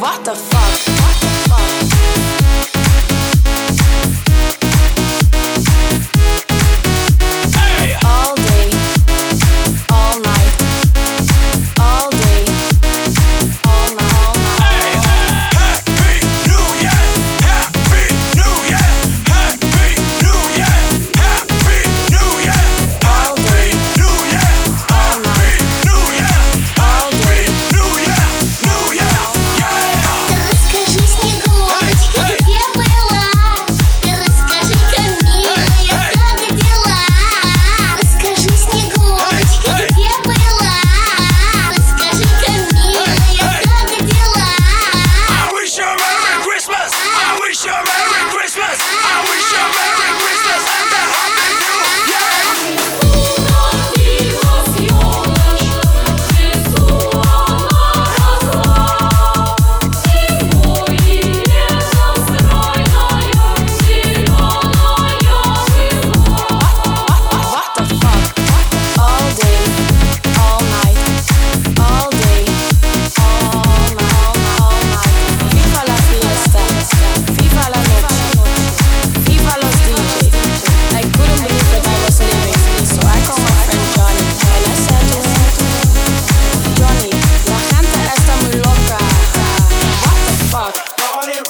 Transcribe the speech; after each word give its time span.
what 0.00 0.24
the 0.24 0.34
fuck? 0.34 0.59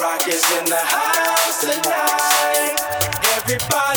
rockets 0.01 0.51
in 0.57 0.65
the 0.65 0.75
house 0.75 1.61
tonight. 1.61 2.75
Everybody. 3.37 3.90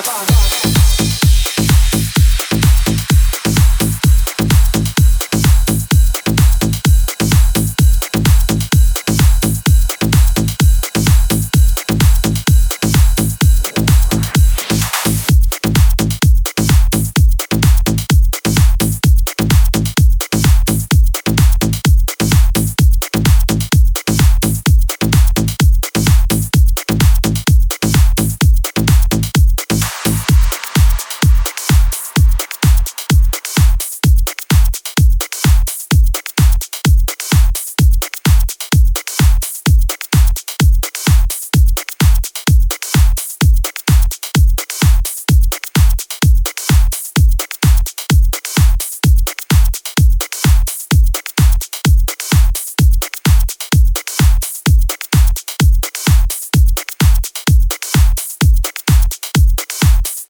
fuck. 0.00 0.31